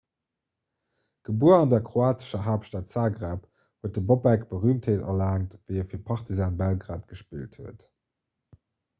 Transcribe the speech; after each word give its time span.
gebuer 1.25 1.57
an 1.63 1.71
der 1.73 1.81
kroatescher 1.89 2.39
haaptstad 2.45 2.87
zagreb 2.93 3.43
huet 3.81 3.93
de 3.97 4.01
bobek 4.13 4.47
berüümtheet 4.53 5.03
erlaangt 5.11 5.53
wéi 5.67 5.77
e 5.81 5.83
fir 5.91 6.01
partizan 6.09 6.57
belgrad 6.63 7.05
gespillt 7.13 7.59
huet 7.61 7.85